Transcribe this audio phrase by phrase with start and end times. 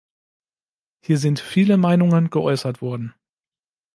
[1.05, 3.13] Hier sind viele Meinungen geäußert worden.